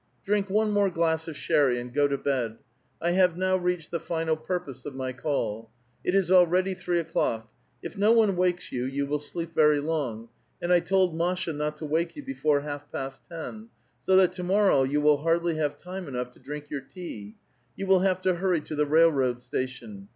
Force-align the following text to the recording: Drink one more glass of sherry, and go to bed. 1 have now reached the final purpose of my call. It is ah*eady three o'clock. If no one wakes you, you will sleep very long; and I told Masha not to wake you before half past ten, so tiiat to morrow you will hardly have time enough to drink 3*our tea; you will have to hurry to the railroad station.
Drink 0.25 0.49
one 0.49 0.71
more 0.71 0.89
glass 0.89 1.27
of 1.27 1.37
sherry, 1.37 1.79
and 1.79 1.93
go 1.93 2.07
to 2.07 2.17
bed. 2.17 2.57
1 3.01 3.13
have 3.13 3.37
now 3.37 3.55
reached 3.55 3.91
the 3.91 3.99
final 3.99 4.35
purpose 4.35 4.83
of 4.83 4.95
my 4.95 5.13
call. 5.13 5.69
It 6.03 6.15
is 6.15 6.31
ah*eady 6.31 6.73
three 6.73 6.99
o'clock. 6.99 7.51
If 7.83 7.95
no 7.95 8.11
one 8.11 8.35
wakes 8.35 8.71
you, 8.71 8.85
you 8.85 9.05
will 9.05 9.19
sleep 9.19 9.53
very 9.53 9.79
long; 9.79 10.29
and 10.59 10.73
I 10.73 10.79
told 10.79 11.15
Masha 11.15 11.53
not 11.53 11.77
to 11.77 11.85
wake 11.85 12.15
you 12.15 12.23
before 12.23 12.61
half 12.61 12.91
past 12.91 13.21
ten, 13.29 13.69
so 14.03 14.17
tiiat 14.17 14.31
to 14.31 14.43
morrow 14.43 14.81
you 14.81 15.01
will 15.01 15.17
hardly 15.17 15.57
have 15.57 15.77
time 15.77 16.07
enough 16.07 16.31
to 16.31 16.39
drink 16.39 16.69
3*our 16.71 16.81
tea; 16.89 17.35
you 17.75 17.85
will 17.85 17.99
have 17.99 18.19
to 18.21 18.33
hurry 18.33 18.61
to 18.61 18.73
the 18.75 18.87
railroad 18.87 19.39
station. 19.39 20.09